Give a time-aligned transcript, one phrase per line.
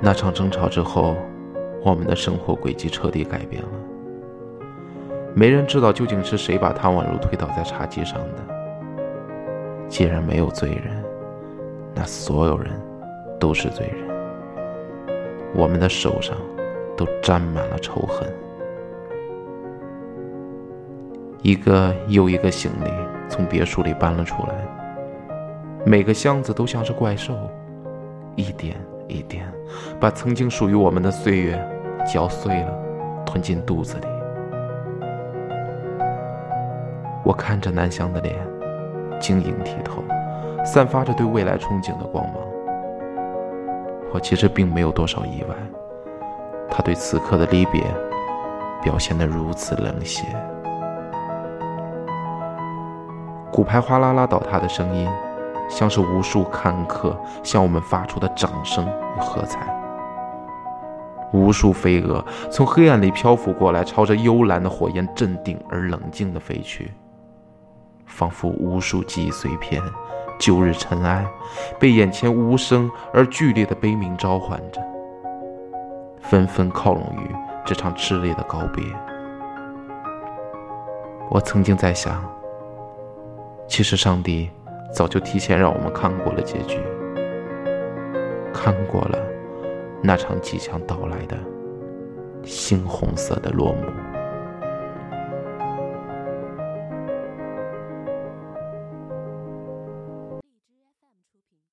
[0.00, 1.16] 那场争吵之后，
[1.82, 3.68] 我们的生活轨迹彻底改变了。
[5.34, 8.54] 没人知道究竟是谁把唐宛如推倒在茶几上的。
[9.88, 11.02] 既然没有罪人，
[11.94, 12.70] 那所有人
[13.38, 13.96] 都是罪人。
[15.54, 16.36] 我们的手上
[16.96, 18.28] 都沾满了仇恨。
[21.42, 22.90] 一个又一个行李
[23.28, 24.54] 从别墅里搬了出来，
[25.84, 27.34] 每个箱子都像是怪兽，
[28.34, 28.76] 一点
[29.08, 29.46] 一点
[30.00, 31.58] 把曾经属于我们的岁月
[32.06, 32.72] 嚼碎了，
[33.24, 34.06] 吞进肚子里。
[37.24, 38.36] 我看着南湘的脸，
[39.18, 40.02] 晶莹剔透，
[40.64, 42.34] 散发着对未来憧憬的光芒。
[44.12, 45.54] 我其实并没有多少意外，
[46.70, 47.82] 他对此刻的离别
[48.82, 50.26] 表现得如此冷血。
[53.50, 55.08] 骨牌哗啦啦倒塌的声音，
[55.68, 59.68] 像是无数看客向我们发出的掌声与喝彩。
[61.32, 66.92] 无数飞蛾从黑暗里漂浮过来，朝着幽蓝的火焰镇定而冷静地飞去，
[68.06, 69.82] 仿佛无数记忆碎片、
[70.38, 71.26] 旧日尘埃，
[71.78, 74.80] 被眼前无声而剧烈的悲鸣召唤着，
[76.20, 78.84] 纷纷靠拢于这场炽烈的告别。
[81.30, 82.24] 我曾经在想。
[83.66, 84.50] 其实，上帝
[84.94, 86.78] 早就提前让我们看过了结局，
[88.52, 89.18] 看过了
[90.00, 91.36] 那场即将到来的
[92.44, 94.13] 猩红色的落幕。